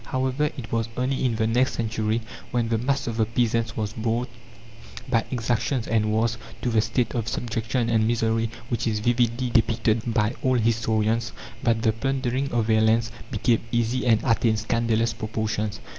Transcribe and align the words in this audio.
However, 0.07 0.45
it 0.57 0.71
was 0.71 0.89
only 0.97 1.23
in 1.25 1.35
the 1.35 1.45
next 1.45 1.73
century, 1.73 2.21
when 2.49 2.69
the 2.69 2.79
mass 2.79 3.05
of 3.05 3.17
the 3.17 3.25
peasants 3.27 3.77
was 3.77 3.93
brought, 3.93 4.29
by 5.07 5.25
exactions 5.29 5.87
and 5.87 6.11
wars, 6.11 6.39
to 6.63 6.71
the 6.71 6.81
state 6.81 7.13
of 7.13 7.27
subjection 7.27 7.87
and 7.87 8.07
misery 8.07 8.49
which 8.69 8.87
is 8.87 8.97
vividly 8.97 9.51
depicted 9.51 10.11
by 10.11 10.33
all 10.41 10.57
historians, 10.57 11.33
that 11.61 11.83
the 11.83 11.93
plundering 11.93 12.51
of 12.51 12.65
their 12.65 12.81
lands 12.81 13.11
became 13.29 13.61
easy 13.71 14.07
and 14.07 14.23
attained 14.23 14.57
scandalous 14.57 15.13
proportions. 15.13 15.79